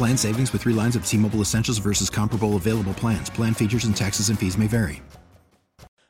Plan 0.00 0.16
savings 0.16 0.50
with 0.54 0.62
three 0.62 0.72
lines 0.72 0.96
of 0.96 1.04
T 1.04 1.18
Mobile 1.18 1.42
Essentials 1.42 1.76
versus 1.76 2.08
comparable 2.08 2.56
available 2.56 2.94
plans. 2.94 3.28
Plan 3.28 3.52
features 3.52 3.84
and 3.84 3.94
taxes 3.94 4.30
and 4.30 4.38
fees 4.38 4.56
may 4.56 4.66
vary. 4.66 5.02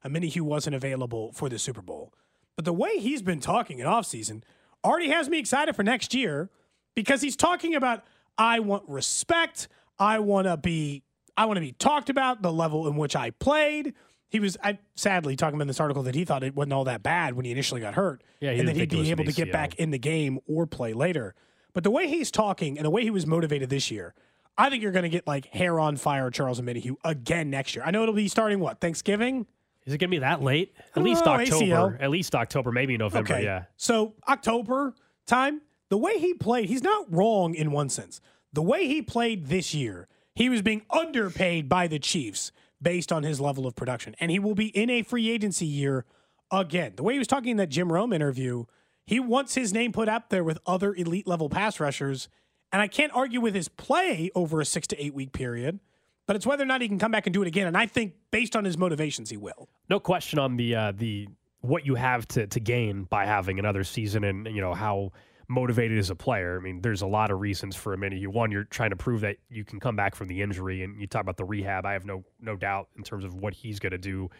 Omenihu 0.05 0.42
wasn't 0.42 0.77
available 0.77 1.33
for 1.33 1.48
the 1.48 1.59
Super 1.59 1.83
Bowl. 1.83 2.12
But 2.55 2.67
the 2.67 2.73
way 2.73 2.98
he's 2.98 3.20
been 3.20 3.41
talking 3.41 3.81
in 3.81 3.89
offseason 3.89 4.45
already 4.84 5.09
has 5.11 5.28
me 5.28 5.41
excited 5.41 5.75
for 5.75 5.83
next 5.83 6.15
year 6.15 6.50
because 6.95 7.20
he's 7.20 7.34
talking 7.34 7.75
about 7.75 8.05
I 8.39 8.61
want 8.61 8.84
respect. 8.87 9.67
I 9.98 10.20
want 10.20 10.47
to 10.47 10.56
be 10.56 11.03
I 11.37 11.47
want 11.47 11.56
to 11.56 11.61
be 11.61 11.72
talked 11.72 12.11
about 12.11 12.43
the 12.43 12.53
level 12.53 12.87
in 12.87 12.95
which 12.95 13.17
I 13.17 13.31
played. 13.31 13.95
He 14.28 14.39
was 14.39 14.56
I, 14.62 14.78
sadly 14.95 15.34
talking 15.34 15.56
about 15.56 15.62
in 15.62 15.67
this 15.67 15.81
article 15.81 16.05
that 16.05 16.15
he 16.15 16.25
thought 16.25 16.45
it 16.45 16.55
wasn't 16.55 16.75
all 16.75 16.84
that 16.84 17.03
bad 17.03 17.34
when 17.34 17.45
he 17.45 17.50
initially 17.50 17.81
got 17.81 17.95
hurt, 17.95 18.22
Yeah, 18.39 18.50
and 18.50 18.69
that 18.69 18.77
he'd 18.77 18.83
think 18.83 18.93
it 18.93 18.98
was 18.98 19.09
be 19.09 19.11
able 19.11 19.25
to 19.25 19.33
get 19.33 19.48
ACL. 19.48 19.53
back 19.53 19.75
in 19.81 19.91
the 19.91 19.98
game 19.98 20.39
or 20.47 20.69
play 20.69 20.93
later. 20.93 21.34
But 21.73 21.85
the 21.85 21.91
way 21.91 22.09
he's 22.09 22.31
talking 22.31 22.79
and 22.79 22.85
the 22.85 22.91
way 22.91 23.03
he 23.03 23.11
was 23.11 23.27
motivated 23.27 23.71
this 23.71 23.91
year, 23.91 24.15
I 24.59 24.69
think 24.71 24.83
you're 24.83 24.93
going 24.93 25.05
to 25.05 25.09
get 25.09 25.27
like 25.27 25.47
hair 25.47 25.81
on 25.81 25.97
fire 25.97 26.31
Charles 26.31 26.61
Omenihu 26.61 26.97
again 27.05 27.51
next 27.51 27.75
year. 27.75 27.85
I 27.85 27.91
know 27.91 28.03
it'll 28.03 28.15
be 28.15 28.29
starting 28.29 28.61
what 28.61 28.81
Thanksgiving. 28.81 29.47
Is 29.87 29.95
it 29.95 29.99
going 29.99 30.11
to 30.11 30.17
be 30.17 30.21
that 30.21 30.43
late? 30.43 30.75
At 30.95 31.03
least 31.03 31.27
October. 31.27 31.65
ACL. 31.65 32.03
At 32.03 32.11
least 32.11 32.35
October, 32.35 32.71
maybe 32.71 32.97
November. 32.99 33.33
Okay. 33.33 33.45
Yeah. 33.45 33.65
So 33.77 34.15
October 34.29 34.95
time, 35.27 35.62
the 35.89 35.97
way 35.97 36.19
he 36.19 36.35
played, 36.35 36.69
he's 36.69 36.83
not 36.83 37.12
wrong 37.12 37.55
in 37.55 37.71
one 37.73 37.89
sense. 37.89 38.21
The 38.53 38.62
way 38.62 38.87
he 38.87 39.01
played 39.01 39.47
this 39.47 39.75
year, 39.75 40.09
he 40.34 40.49
was 40.49 40.62
being 40.62 40.83
underpaid 40.91 41.69
by 41.69 41.87
the 41.87 41.99
Chiefs 41.99 42.53
based 42.83 43.12
on 43.12 43.23
his 43.23 43.41
level 43.41 43.67
of 43.67 43.75
production, 43.75 44.15
and 44.21 44.31
he 44.31 44.39
will 44.39 44.55
be 44.55 44.69
in 44.69 44.91
a 44.91 45.03
free 45.03 45.31
agency 45.31 45.67
year 45.67 46.05
again. 46.51 46.93
The 46.97 47.03
way 47.03 47.15
he 47.15 47.19
was 47.19 47.29
talking 47.29 47.53
in 47.53 47.57
that 47.59 47.69
Jim 47.69 47.93
Rome 47.93 48.12
interview, 48.12 48.65
he 49.11 49.19
wants 49.19 49.56
his 49.56 49.72
name 49.72 49.91
put 49.91 50.08
up 50.08 50.28
there 50.28 50.44
with 50.44 50.61
other 50.69 50.94
elite 50.94 51.27
level 51.27 51.48
pass 51.48 51.80
rushers, 51.80 52.28
and 52.70 52.80
I 52.80 52.86
can't 52.86 53.11
argue 53.12 53.41
with 53.41 53.56
his 53.56 53.66
play 53.66 54.30
over 54.36 54.61
a 54.61 54.64
six 54.64 54.86
to 54.86 55.05
eight 55.05 55.14
week 55.14 55.33
period. 55.33 55.80
But 56.28 56.36
it's 56.36 56.47
whether 56.47 56.62
or 56.62 56.66
not 56.66 56.80
he 56.80 56.86
can 56.86 57.00
come 57.00 57.11
back 57.11 57.27
and 57.27 57.34
do 57.34 57.42
it 57.42 57.48
again. 57.48 57.66
And 57.66 57.77
I 57.77 57.86
think 57.86 58.14
based 58.31 58.55
on 58.55 58.64
his 58.64 58.78
motivations, 58.78 59.28
he 59.28 59.36
will. 59.36 59.69
No 59.88 59.98
question 59.98 60.38
on 60.38 60.56
the 60.56 60.77
uh, 60.77 60.92
the 60.97 61.26
what 61.60 61.84
you 61.84 61.97
have 61.97 62.28
to 62.28 62.47
to 62.47 62.60
gain 62.60 63.03
by 63.03 63.26
having 63.26 63.59
another 63.59 63.82
season, 63.82 64.22
and 64.22 64.47
you 64.47 64.60
know 64.60 64.75
how 64.75 65.10
motivated 65.49 65.99
as 65.99 66.10
a 66.10 66.15
player. 66.15 66.56
I 66.56 66.62
mean, 66.62 66.81
there's 66.81 67.03
a 67.03 67.09
lot 67.09 67.32
of 67.32 67.41
reasons 67.41 67.75
for 67.75 67.93
a 67.93 67.99
minute. 67.99 68.25
One, 68.28 68.53
you're 68.53 68.62
trying 68.62 68.91
to 68.91 68.97
prove 68.97 69.22
that 69.22 69.38
you 69.49 69.65
can 69.65 69.81
come 69.81 69.97
back 69.97 70.15
from 70.15 70.28
the 70.28 70.41
injury, 70.41 70.84
and 70.84 71.00
you 71.00 71.09
talk 71.09 71.22
about 71.22 71.37
the 71.37 71.44
rehab. 71.44 71.84
I 71.84 71.94
have 71.94 72.04
no 72.04 72.22
no 72.41 72.54
doubt 72.54 72.91
in 72.97 73.03
terms 73.03 73.25
of 73.25 73.34
what 73.34 73.54
he's 73.54 73.81
going 73.81 73.91
to 73.91 73.99
do 73.99 74.31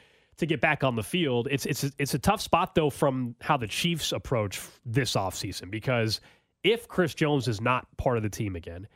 to 0.41 0.47
get 0.47 0.61
back 0.61 0.85
on 0.85 0.97
the 0.97 1.03
field. 1.03 1.49
It's 1.51 1.65
it's 1.67 1.85
a, 1.85 1.91
it's 1.99 2.15
a 2.15 2.19
tough 2.19 2.41
spot 2.41 2.75
though 2.75 2.91
from 2.91 3.35
how 3.41 3.57
the 3.57 3.67
Chiefs 3.69 4.13
approach 4.13 4.61
this 4.85 5.15
offseason 5.15 5.71
because 5.71 6.21
if 6.65 6.89
Chris 6.89 7.15
Jones 7.15 7.49
is 7.49 7.61
not 7.61 7.87
part 7.97 8.17
of 8.19 8.23
the 8.23 8.29
team 8.29 8.57
again, 8.57 8.87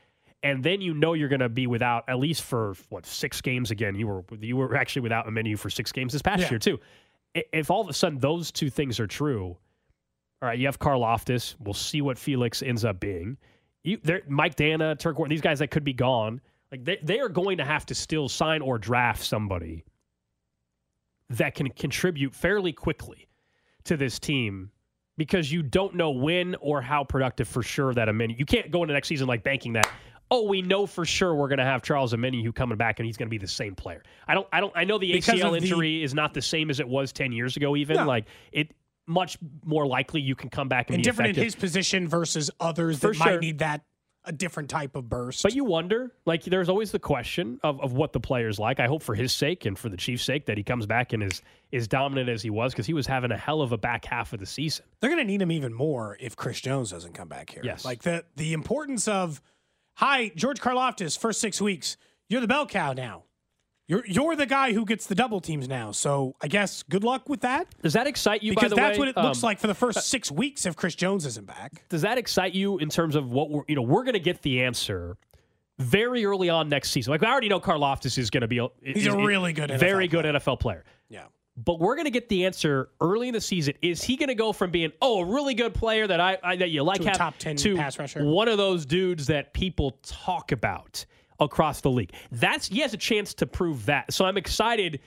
and 0.43 0.63
then 0.63 0.81
you 0.83 0.93
know 0.93 1.15
you're 1.15 1.29
going 1.31 1.41
to 1.41 1.49
be 1.49 1.67
without 1.67 2.05
at 2.09 2.19
least 2.19 2.43
for 2.43 2.75
what 2.91 3.07
six 3.07 3.41
games 3.41 3.71
again. 3.71 3.95
You 3.95 4.07
were 4.07 4.25
you 4.41 4.57
were 4.57 4.77
actually 4.77 5.03
without 5.03 5.27
Omenihu 5.27 5.59
for 5.59 5.71
six 5.71 5.91
games 5.93 6.13
this 6.13 6.21
past 6.23 6.43
Yeah. 6.43 6.51
year 6.51 6.59
too. 6.59 6.81
If 7.35 7.71
all 7.71 7.81
of 7.81 7.89
a 7.89 7.93
sudden 7.93 8.19
those 8.19 8.53
two 8.53 8.71
things 8.71 9.01
are 9.01 9.07
true, 9.07 9.57
all 10.43 10.49
right, 10.49 10.59
you 10.59 10.67
have 10.67 10.79
Karlaftis. 10.79 11.55
We'll 11.59 11.73
see 11.75 12.03
what 12.03 12.19
Felix 12.19 12.63
ends 12.63 12.85
up 12.85 13.01
being. 13.01 13.39
You, 13.83 13.99
there, 14.03 14.23
Mike 14.29 14.57
Danna, 14.57 14.99
Turk 14.99 15.17
these 15.29 15.41
guys 15.41 15.59
that 15.59 15.71
could 15.71 15.85
be 15.85 15.93
gone. 15.95 16.41
Like 16.71 16.85
they, 16.85 16.99
they 17.03 17.21
are 17.21 17.29
going 17.29 17.59
to 17.59 17.65
have 17.65 17.87
to 17.87 17.95
still 17.95 18.29
sign 18.29 18.61
or 18.63 18.79
draft 18.79 19.23
somebody 19.25 19.85
that 21.39 21.55
can 21.55 21.71
contribute 21.71 22.35
fairly 22.35 22.73
quickly 22.73 23.29
to 23.85 23.97
this 23.97 24.19
team 24.19 24.71
because 25.17 25.53
you 25.53 25.63
don't 25.63 25.95
know 25.95 26.11
when 26.11 26.55
or 26.57 26.81
how 26.83 27.05
productive 27.05 27.47
for 27.49 27.63
sure 27.63 27.95
that 27.95 28.09
Ameni. 28.09 28.35
You 28.39 28.45
can't 28.47 28.71
go 28.71 28.83
into 28.83 28.95
next 28.95 29.09
season 29.09 29.27
like 29.29 29.43
banking 29.45 29.73
that. 29.75 29.89
Oh, 30.31 30.45
we 30.49 30.63
know 30.63 30.87
for 30.87 31.05
sure 31.05 31.35
we're 31.35 31.49
going 31.49 31.59
to 31.59 31.65
have 31.65 31.83
Charles 31.83 32.13
who 32.13 32.53
coming 32.53 32.79
back 32.79 32.99
and 32.99 33.07
he's 33.07 33.17
going 33.17 33.29
to 33.29 33.31
be 33.31 33.39
the 33.39 33.47
same 33.47 33.75
player. 33.75 34.03
I 34.27 34.35
don't. 34.35 34.47
I 34.53 34.61
don't. 34.61 34.73
I 34.75 34.85
know 34.85 34.99
the 34.99 35.13
Because 35.13 35.39
ACL 35.39 35.47
of 35.47 35.53
the- 35.53 35.59
injury 35.59 36.03
is 36.03 36.15
not 36.15 36.33
the 36.35 36.43
same 36.43 36.71
as 36.71 36.81
it 36.81 36.89
was 36.89 37.13
ten 37.13 37.31
years 37.31 37.57
ago. 37.57 37.77
Even 37.77 37.97
No. 37.99 38.07
like 38.07 38.25
it, 38.51 38.73
much 39.07 39.37
more 39.65 39.87
likely 39.87 40.23
you 40.23 40.35
can 40.35 40.49
come 40.49 40.67
back 40.69 40.89
and, 40.89 40.95
and 40.95 41.03
be 41.03 41.05
different 41.05 41.27
effective. 41.33 41.43
in 41.43 41.45
his 41.45 41.55
position 41.55 42.09
versus 42.09 42.51
others 42.59 42.99
For 42.99 43.09
that 43.09 43.17
sure. 43.17 43.27
might 43.33 43.41
need 43.41 43.59
that 43.59 43.83
a 44.25 44.33
different 44.33 44.71
type 44.71 44.97
of 44.97 45.09
burst. 45.09 45.43
But 45.43 45.55
you 45.55 45.65
wonder, 45.65 46.13
like, 46.25 46.45
there's 46.45 46.69
always 46.69 46.91
the 46.93 46.99
question 46.99 47.61
of, 47.63 47.81
of 47.81 47.93
what 47.93 48.13
the 48.13 48.21
player's 48.21 48.59
like. 48.59 48.81
I 48.81 48.87
hope 48.87 49.03
for 49.03 49.15
his 49.15 49.33
sake 49.33 49.67
and 49.67 49.79
for 49.79 49.89
the 49.89 49.97
Chiefs' 49.97 50.25
sake 50.25 50.47
that 50.47 50.57
he 50.57 50.63
comes 50.63 50.87
back 50.87 51.13
and 51.13 51.23
is 51.23 51.43
is 51.73 51.89
dominant 51.89 52.29
as 52.29 52.43
he 52.43 52.51
was 52.51 52.73
because 52.73 52.87
he 52.87 52.95
was 52.95 53.07
having 53.07 53.33
a 53.33 53.37
hell 53.37 53.61
of 53.61 53.73
a 53.73 53.79
back 53.79 54.05
half 54.05 54.33
of 54.33 54.41
the 54.41 54.47
season. 54.47 54.85
they're 55.01 55.11
going 55.11 55.21
to 55.21 55.27
need 55.27 55.43
him 55.43 55.51
even 55.51 55.75
more 55.75 56.17
if 56.21 56.37
Chris 56.37 56.61
Jones 56.61 56.91
doesn't 56.91 57.15
come 57.15 57.29
back 57.29 57.51
here. 57.51 57.63
Yes. 57.65 57.85
like 57.85 58.03
the 58.03 58.25
the 58.37 58.53
importance 58.53 59.09
of, 59.09 59.43
hi 59.95 60.31
George 60.37 60.61
Karlaftis, 60.61 61.19
first 61.19 61.41
six 61.41 61.61
weeks, 61.61 61.97
you're 62.29 62.41
the 62.41 62.49
bell 62.49 62.67
cow 62.67 62.93
now. 62.93 63.25
You're 63.87 64.05
you're 64.07 64.35
the 64.35 64.47
guy 64.47 64.73
who 64.73 64.85
gets 64.87 65.07
the 65.07 65.15
double 65.15 65.41
teams 65.41 65.69
now. 65.69 65.93
So 65.93 66.35
I 66.41 66.49
guess 66.49 66.83
good 66.85 67.05
luck 67.05 67.29
with 67.29 67.43
that 67.43 67.67
Does 67.83 67.93
that 67.93 68.07
excite 68.07 68.43
you? 68.43 68.53
because 68.53 68.71
by 68.73 68.77
the 68.77 68.77
that's 68.77 68.99
way? 68.99 69.01
what 69.01 69.09
it 69.09 69.17
looks 69.17 69.43
Um, 69.43 69.47
like 69.49 69.59
for 69.59 69.67
the 69.67 69.75
first 69.75 70.07
six 70.09 70.31
weeks 70.31 70.65
if 70.65 70.75
Chris 70.75 70.95
Jones 70.95 71.27
isn't 71.27 71.47
back. 71.47 71.87
Does 71.91 72.01
that 72.03 72.17
excite 72.17 72.55
you 72.55 72.79
in 72.79 72.89
terms 72.89 73.15
of 73.15 73.31
what 73.31 73.51
we're 73.51 73.63
you 73.69 73.75
know 73.77 73.83
we're 73.83 74.05
going 74.05 74.15
to 74.15 74.21
get 74.21 74.41
the 74.43 74.63
answer 74.63 75.17
very 75.79 76.25
early 76.25 76.49
on 76.49 76.69
next 76.69 76.91
season? 76.91 77.11
Like 77.11 77.23
I 77.23 77.31
already 77.31 77.49
know 77.49 77.61
Karlaftis 77.61 78.17
is 78.19 78.31
going 78.31 78.41
to 78.43 78.49
be 78.49 78.59
a, 78.59 78.69
He's 78.83 79.07
a 79.07 79.17
really 79.17 79.53
good 79.53 79.71
NFL 79.71 79.79
very 79.81 80.09
good 80.09 80.23
player. 80.23 80.35
NFL 80.41 80.61
player. 80.61 80.85
Yeah. 81.09 81.25
But 81.57 81.79
we're 81.79 81.95
going 81.95 82.07
to 82.07 82.11
get 82.11 82.29
the 82.29 82.47
answer 82.47 82.89
early 83.01 83.29
in 83.29 83.35
the 83.35 83.41
season. 83.41 83.75
Is 83.81 84.03
he 84.03 84.17
going 84.17 84.29
to 84.29 84.35
go 84.35 84.53
from 84.53 84.71
being 84.71 84.93
oh 85.03 85.21
a 85.21 85.25
really 85.27 85.55
good 85.55 85.73
player 85.75 86.07
that 86.07 86.21
I, 86.21 86.37
I 86.43 86.57
that 86.57 86.71
you 86.71 86.83
like 86.83 87.01
To 87.01 87.05
a 87.05 87.09
have- 87.11 87.17
top 87.19 87.39
10 87.39 87.57
to 87.57 87.77
pass 87.77 87.99
rusher? 87.99 88.25
one 88.25 88.49
of 88.49 88.57
those 88.59 88.87
dudes 88.87 89.27
that 89.27 89.53
people 89.55 89.93
talk 90.03 90.51
about 90.53 91.05
across 91.41 91.81
the 91.81 91.91
league? 91.91 92.13
That's 92.33 92.69
he 92.69 92.81
has 92.81 92.95
a 92.95 92.99
chance 92.99 93.35
to 93.35 93.47
prove 93.47 93.87
that. 93.87 94.13
So 94.13 94.25
I'm 94.25 94.37
excited 94.37 95.01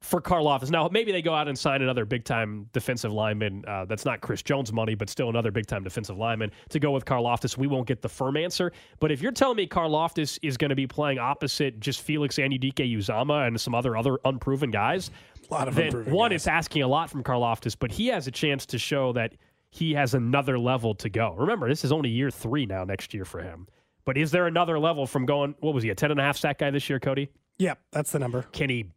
for 0.00 0.20
Karlaftis. 0.20 0.68
Now 0.68 0.88
maybe 0.90 1.12
they 1.12 1.22
go 1.22 1.32
out 1.32 1.46
and 1.46 1.56
sign 1.56 1.80
another 1.80 2.04
big 2.04 2.24
time 2.24 2.68
defensive 2.72 3.12
lineman. 3.12 3.64
Uh, 3.68 3.84
that's 3.84 4.04
not 4.04 4.20
Chris 4.20 4.42
Jones 4.42 4.72
money, 4.72 4.96
but 4.96 5.08
still 5.08 5.28
another 5.28 5.52
big 5.52 5.66
time 5.66 5.84
defensive 5.84 6.18
lineman 6.18 6.50
to 6.70 6.80
go 6.80 6.90
with 6.90 7.04
Karlaftis. 7.04 7.56
We 7.56 7.68
won't 7.68 7.86
get 7.86 8.02
the 8.02 8.08
firm 8.08 8.36
answer. 8.36 8.72
But 8.98 9.12
if 9.12 9.22
you're 9.22 9.30
telling 9.30 9.56
me 9.58 9.68
Karlaftis 9.68 10.40
is 10.42 10.56
going 10.56 10.70
to 10.70 10.74
be 10.74 10.88
playing 10.88 11.18
opposite 11.20 11.78
just 11.78 12.00
Felix 12.02 12.36
Anudike 12.36 12.74
Uzama 12.96 13.46
and 13.46 13.60
some 13.60 13.76
other 13.76 13.96
other 13.96 14.18
unproven 14.24 14.72
guys, 14.72 15.12
A 15.48 15.54
lot 15.54 15.68
of 15.68 15.76
then 15.76 15.92
one, 16.12 16.30
guys. 16.30 16.36
it's 16.36 16.46
asking 16.48 16.82
a 16.82 16.88
lot 16.88 17.08
from 17.08 17.22
Karlaftis, 17.22 17.76
but 17.78 17.92
he 17.92 18.08
has 18.08 18.26
a 18.26 18.32
chance 18.32 18.66
to 18.66 18.78
show 18.78 19.12
that 19.12 19.34
he 19.70 19.94
has 19.94 20.14
another 20.14 20.58
level 20.58 20.96
to 20.96 21.08
go. 21.08 21.34
Remember, 21.38 21.68
this 21.68 21.84
is 21.84 21.92
only 21.92 22.10
year 22.10 22.30
three 22.30 22.66
now 22.66 22.82
next 22.82 23.14
year 23.14 23.24
for 23.24 23.40
him. 23.40 23.68
But 24.04 24.18
is 24.18 24.30
there 24.30 24.46
another 24.46 24.78
level 24.78 25.06
from 25.06 25.26
going, 25.26 25.54
what 25.60 25.74
was 25.74 25.84
he, 25.84 25.90
a 25.90 25.94
10 25.94 26.10
and 26.10 26.18
a 26.20 26.22
half 26.22 26.36
sack 26.36 26.58
guy 26.58 26.70
this 26.70 26.88
year, 26.90 26.98
Cody? 26.98 27.30
Yeah, 27.58 27.74
that's 27.92 28.10
the 28.12 28.18
number. 28.18 28.42
Can 28.52 28.68
he 28.70 28.90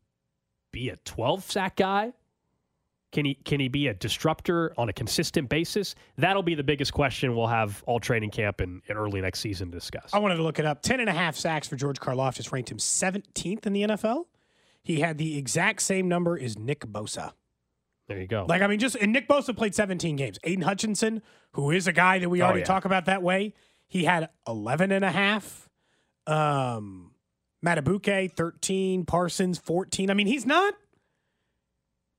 be 0.71 0.89
a 0.89 0.95
12 0.97 1.43
sack 1.43 1.75
guy? 1.75 2.13
Can 3.11 3.23
he 3.23 3.35
can 3.35 3.61
he 3.61 3.69
be 3.69 3.87
a 3.87 3.93
disruptor 3.93 4.73
on 4.77 4.89
a 4.89 4.93
consistent 4.93 5.47
basis? 5.47 5.95
That'll 6.17 6.43
be 6.43 6.55
the 6.55 6.63
biggest 6.63 6.91
question 6.91 7.33
we'll 7.35 7.47
have 7.47 7.81
all 7.87 7.99
training 7.99 8.31
camp 8.31 8.59
and, 8.59 8.81
and 8.89 8.97
early 8.97 9.21
next 9.21 9.39
season 9.39 9.71
to 9.71 9.77
discuss. 9.77 10.09
I 10.13 10.17
wanted 10.19 10.35
to 10.35 10.43
look 10.43 10.59
it 10.59 10.65
up. 10.65 10.81
10 10.81 10.99
and 10.99 11.07
a 11.07 11.13
half 11.13 11.37
sacks 11.37 11.65
for 11.67 11.77
George 11.77 11.97
Karlaftis 11.99 12.51
ranked 12.51 12.71
him 12.71 12.77
17th 12.77 13.65
in 13.65 13.71
the 13.73 13.83
NFL. 13.83 14.25
He 14.83 14.99
had 14.99 15.17
the 15.17 15.37
exact 15.37 15.81
same 15.83 16.09
number 16.09 16.37
as 16.37 16.57
Nick 16.57 16.81
Bosa. 16.81 17.31
There 18.07 18.19
you 18.19 18.27
go. 18.27 18.45
Like, 18.49 18.61
I 18.61 18.67
mean, 18.67 18.79
just, 18.79 18.95
and 18.97 19.13
Nick 19.13 19.27
Bosa 19.29 19.55
played 19.55 19.73
17 19.73 20.15
games. 20.17 20.37
Aidan 20.43 20.63
Hutchinson, 20.63 21.21
who 21.53 21.71
is 21.71 21.87
a 21.87 21.93
guy 21.93 22.19
that 22.19 22.29
we 22.29 22.41
Oh, 22.41 22.45
already 22.45 22.59
yeah. 22.59 22.65
talk 22.65 22.83
about 22.85 23.05
that 23.05 23.23
way, 23.23 23.53
he 23.87 24.03
had 24.03 24.29
11 24.47 24.91
and 24.91 25.05
a 25.05 25.11
half. 25.11 25.69
Um, 26.27 27.11
Madubuike 27.65 28.33
13, 28.35 29.05
Parsons 29.05 29.57
14. 29.57 30.09
I 30.09 30.13
mean, 30.13 30.27
he's 30.27 30.45
not 30.45 30.73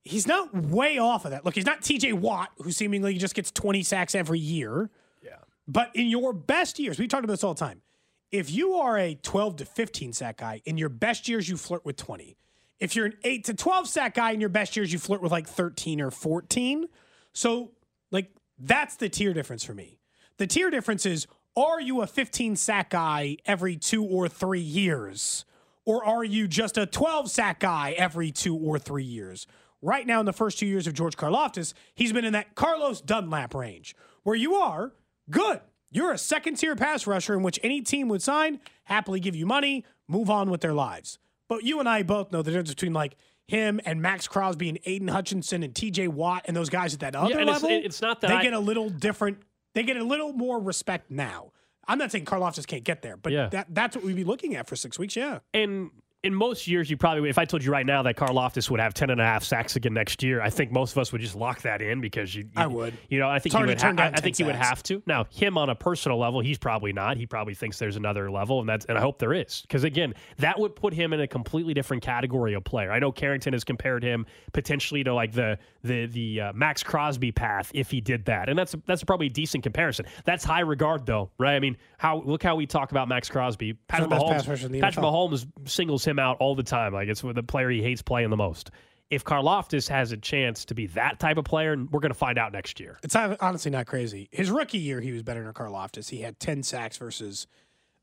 he's 0.06 0.26
not 0.26 0.54
way 0.54 0.98
off 0.98 1.24
of 1.24 1.32
that. 1.32 1.44
Look, 1.44 1.54
he's 1.54 1.66
not 1.66 1.82
TJ 1.82 2.14
Watt, 2.14 2.50
who 2.58 2.70
seemingly 2.70 3.14
just 3.14 3.34
gets 3.34 3.50
20 3.50 3.82
sacks 3.82 4.14
every 4.14 4.38
year. 4.38 4.90
Yeah. 5.22 5.38
But 5.66 5.90
in 5.94 6.06
your 6.06 6.32
best 6.32 6.78
years, 6.78 6.98
we 6.98 7.08
talked 7.08 7.24
about 7.24 7.32
this 7.32 7.44
all 7.44 7.54
the 7.54 7.60
time. 7.60 7.82
If 8.30 8.50
you 8.50 8.74
are 8.74 8.98
a 8.98 9.14
12 9.14 9.56
to 9.56 9.64
15 9.64 10.12
sack 10.12 10.38
guy, 10.38 10.62
in 10.64 10.78
your 10.78 10.88
best 10.88 11.28
years, 11.28 11.48
you 11.48 11.56
flirt 11.56 11.84
with 11.84 11.96
20. 11.96 12.36
If 12.78 12.94
you're 12.94 13.06
an 13.06 13.14
8 13.24 13.44
to 13.44 13.54
12 13.54 13.88
sack 13.88 14.14
guy, 14.14 14.32
in 14.32 14.40
your 14.40 14.48
best 14.48 14.76
years, 14.76 14.92
you 14.92 14.98
flirt 14.98 15.22
with 15.22 15.32
like 15.32 15.48
13 15.48 16.00
or 16.00 16.10
14. 16.10 16.86
So, 17.32 17.72
like, 18.10 18.30
that's 18.58 18.96
the 18.96 19.08
tier 19.08 19.32
difference 19.32 19.64
for 19.64 19.74
me. 19.74 19.98
The 20.38 20.46
tier 20.46 20.70
difference 20.70 21.06
is 21.06 21.26
are 21.56 21.80
you 21.80 22.02
a 22.02 22.06
15 22.06 22.56
sack 22.56 22.90
guy 22.90 23.36
every 23.46 23.76
two 23.76 24.04
or 24.04 24.28
three 24.28 24.60
years? 24.60 25.44
Or 25.84 26.04
are 26.04 26.24
you 26.24 26.48
just 26.48 26.76
a 26.76 26.84
12 26.86 27.30
sack 27.30 27.60
guy 27.60 27.92
every 27.96 28.30
two 28.32 28.56
or 28.56 28.78
three 28.78 29.04
years? 29.04 29.46
Right 29.82 30.06
now, 30.06 30.20
in 30.20 30.26
the 30.26 30.32
first 30.32 30.58
two 30.58 30.66
years 30.66 30.86
of 30.86 30.94
George 30.94 31.16
Karlaftis, 31.16 31.72
he's 31.94 32.12
been 32.12 32.24
in 32.24 32.32
that 32.32 32.54
Carlos 32.54 33.00
Dunlap 33.00 33.54
range 33.54 33.94
where 34.24 34.34
you 34.34 34.54
are 34.56 34.92
good. 35.30 35.60
You're 35.92 36.12
a 36.12 36.18
second 36.18 36.56
tier 36.56 36.74
pass 36.74 37.06
rusher 37.06 37.34
in 37.34 37.42
which 37.42 37.60
any 37.62 37.80
team 37.82 38.08
would 38.08 38.22
sign, 38.22 38.60
happily 38.84 39.20
give 39.20 39.36
you 39.36 39.46
money, 39.46 39.84
move 40.08 40.28
on 40.28 40.50
with 40.50 40.60
their 40.60 40.74
lives. 40.74 41.18
But 41.48 41.62
you 41.62 41.78
and 41.78 41.88
I 41.88 42.02
both 42.02 42.32
know 42.32 42.42
the 42.42 42.50
difference 42.50 42.70
between 42.70 42.92
like 42.92 43.14
him 43.46 43.80
and 43.84 44.02
Maxx 44.02 44.26
Crosby 44.26 44.68
and 44.68 44.78
Aidan 44.84 45.06
Hutchinson 45.08 45.62
and 45.62 45.72
TJ 45.72 46.08
Watt 46.08 46.42
and 46.46 46.56
those 46.56 46.68
guys 46.68 46.92
at 46.94 47.00
that 47.00 47.14
other 47.14 47.38
it's- 47.38 47.62
level. 47.62 47.70
it's 47.70 48.02
not 48.02 48.20
that 48.22 48.28
they 48.28 48.34
I- 48.34 48.42
get 48.42 48.52
a 48.54 48.58
little 48.58 48.90
different. 48.90 49.38
They 49.76 49.82
get 49.82 49.98
a 49.98 50.02
little 50.04 50.32
more 50.32 50.58
respect 50.58 51.10
now. 51.10 51.52
I'm 51.86 51.98
not 51.98 52.10
saying 52.10 52.24
Karlaftis 52.24 52.66
can't 52.66 52.82
get 52.82 53.02
there, 53.02 53.18
but 53.18 53.30
Yeah. 53.30 53.48
that, 53.50 53.66
that's 53.68 53.94
what 53.94 54.06
we'd 54.06 54.16
be 54.16 54.24
looking 54.24 54.56
at 54.56 54.66
for 54.66 54.74
six 54.74 54.98
weeks. 54.98 55.14
Yeah. 55.14 55.40
And 55.52 55.90
in 56.22 56.34
most 56.34 56.66
years, 56.66 56.90
you 56.90 56.96
probably, 56.96 57.28
if 57.28 57.38
I 57.38 57.44
told 57.44 57.62
you 57.62 57.70
right 57.70 57.86
now 57.86 58.02
that 58.02 58.16
Karlaftis 58.16 58.68
would 58.70 58.80
have 58.80 58.94
10 58.94 59.10
and 59.10 59.20
a 59.20 59.24
half 59.24 59.44
sacks 59.44 59.76
again 59.76 59.94
next 59.94 60.22
year, 60.22 60.40
I 60.40 60.50
think 60.50 60.72
most 60.72 60.92
of 60.92 60.98
us 60.98 61.12
would 61.12 61.20
just 61.20 61.36
lock 61.36 61.62
that 61.62 61.80
in 61.80 62.00
because 62.00 62.34
you. 62.34 62.42
you 62.42 62.50
I 62.56 62.66
would. 62.66 62.94
You 63.08 63.20
know, 63.20 63.28
I 63.28 63.38
think 63.38 63.54
you 63.54 63.64
would. 63.64 63.80
ha- 63.80 63.94
I, 63.96 64.08
I 64.08 64.20
think 64.20 64.36
10 64.36 64.44
you 64.44 64.46
would 64.46 64.56
have 64.56 64.82
to. 64.84 65.02
Now, 65.06 65.26
him 65.30 65.56
on 65.56 65.70
a 65.70 65.74
personal 65.74 66.18
level, 66.18 66.40
he's 66.40 66.58
probably 66.58 66.92
not. 66.92 67.16
He 67.16 67.26
probably 67.26 67.54
thinks 67.54 67.78
there's 67.78 67.96
another 67.96 68.30
level, 68.30 68.60
and 68.60 68.68
that's 68.68 68.84
and 68.86 68.98
I 68.98 69.00
hope 69.00 69.18
there 69.18 69.34
is 69.34 69.62
because 69.62 69.84
again, 69.84 70.14
that 70.38 70.58
would 70.58 70.74
put 70.74 70.92
him 70.92 71.12
in 71.12 71.20
a 71.20 71.28
completely 71.28 71.74
different 71.74 72.02
category 72.02 72.54
of 72.54 72.64
player. 72.64 72.90
I 72.90 72.98
know 72.98 73.12
Carrington 73.12 73.52
has 73.52 73.62
compared 73.62 74.02
him 74.02 74.26
potentially 74.52 75.04
to 75.04 75.14
like 75.14 75.32
the 75.32 75.58
the 75.84 76.06
the 76.06 76.40
uh, 76.40 76.52
Maxx 76.54 76.82
Crosby 76.82 77.30
path 77.30 77.70
if 77.72 77.90
he 77.90 78.00
did 78.00 78.24
that, 78.24 78.48
and 78.48 78.58
that's 78.58 78.74
that's 78.86 79.04
probably 79.04 79.26
a 79.26 79.30
decent 79.30 79.62
comparison. 79.62 80.06
That's 80.24 80.44
high 80.44 80.60
regard 80.60 81.06
though, 81.06 81.30
right? 81.38 81.54
I 81.54 81.60
mean, 81.60 81.76
how 81.98 82.22
look 82.22 82.42
how 82.42 82.56
we 82.56 82.66
talk 82.66 82.90
about 82.90 83.06
Maxx 83.06 83.28
Crosby. 83.28 83.74
Patrick 83.86 84.10
Mahomes, 84.10 84.30
pass 84.30 84.48
rusher 84.48 84.66
in 84.66 84.72
the 84.72 84.80
Patrick 84.80 85.04
NFL. 85.04 85.30
Mahomes 85.30 85.46
singles 85.68 86.04
him 86.04 86.15
out 86.18 86.36
all 86.40 86.54
the 86.54 86.62
time. 86.62 86.92
Like 86.92 87.08
it's 87.08 87.22
the 87.22 87.42
player 87.42 87.70
he 87.70 87.82
hates 87.82 88.02
playing 88.02 88.30
the 88.30 88.36
most. 88.36 88.70
If 89.08 89.24
Karlaftis 89.24 89.88
has 89.88 90.10
a 90.10 90.16
chance 90.16 90.64
to 90.64 90.74
be 90.74 90.86
that 90.88 91.20
type 91.20 91.36
of 91.36 91.44
player, 91.44 91.76
we're 91.76 92.00
going 92.00 92.10
to 92.10 92.18
find 92.18 92.38
out 92.38 92.52
next 92.52 92.80
year. 92.80 92.98
It's 93.04 93.14
honestly 93.14 93.70
not 93.70 93.86
crazy. 93.86 94.28
His 94.32 94.50
rookie 94.50 94.78
year, 94.78 95.00
he 95.00 95.12
was 95.12 95.22
better 95.22 95.44
than 95.44 95.52
Karlaftis. 95.52 96.10
He 96.10 96.22
had 96.22 96.40
10 96.40 96.64
sacks 96.64 96.96
versus 96.96 97.46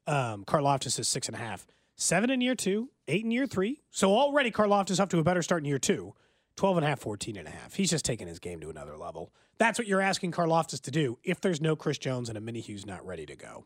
um, 0.08 0.46
Karlaftis 0.46 1.00
is 1.00 1.08
six 1.10 1.28
and 1.28 1.36
a 1.36 1.40
half. 1.40 1.68
Seven 1.96 2.30
in 2.30 2.42
year 2.42 2.56
two, 2.56 2.90
eight 3.08 3.24
in 3.24 3.32
year 3.32 3.46
three. 3.46 3.82
So 3.92 4.16
already 4.16 4.50
Karlaftis 4.50 5.00
up 5.00 5.10
to 5.10 5.20
a 5.20 5.24
better 5.24 5.42
start 5.42 5.62
in 5.62 5.66
year 5.66 5.80
two. 5.80 6.14
12 6.56 6.78
and 6.78 6.86
a 6.86 6.90
half, 6.90 7.00
14 7.00 7.36
and 7.36 7.48
a 7.48 7.52
half. 7.52 7.74
He's 7.74 7.90
just 7.90 8.06
taking 8.06 8.28
his 8.28 8.40
game 8.40 8.60
to 8.62 8.70
another 8.70 8.98
level. 8.98 9.34
That's 9.58 9.80
what 9.80 9.88
you're 9.88 10.02
asking 10.02 10.32
Karlaftis 10.32 10.82
to 10.82 10.92
do 10.92 11.18
if 11.24 11.42
there's 11.42 11.62
no 11.62 11.76
Chris 11.76 11.98
Jones 11.98 12.30
and 12.30 12.38
Omenihu's 12.38 12.86
not 12.86 13.06
ready 13.06 13.26
to 13.26 13.36
go. 13.36 13.66